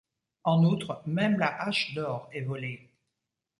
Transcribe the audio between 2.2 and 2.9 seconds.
est volée.